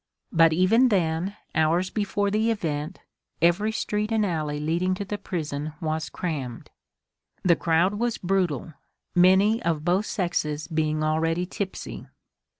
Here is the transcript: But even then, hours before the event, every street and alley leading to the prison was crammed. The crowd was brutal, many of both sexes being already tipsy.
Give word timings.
But 0.31 0.51
even 0.51 0.89
then, 0.89 1.37
hours 1.53 1.91
before 1.91 2.31
the 2.31 2.49
event, 2.49 3.01
every 3.39 3.71
street 3.71 4.11
and 4.11 4.25
alley 4.25 4.59
leading 4.59 4.95
to 4.95 5.05
the 5.05 5.19
prison 5.19 5.73
was 5.79 6.09
crammed. 6.09 6.71
The 7.43 7.55
crowd 7.55 7.93
was 7.99 8.17
brutal, 8.17 8.73
many 9.13 9.61
of 9.61 9.85
both 9.85 10.07
sexes 10.07 10.67
being 10.67 11.03
already 11.03 11.45
tipsy. 11.45 12.07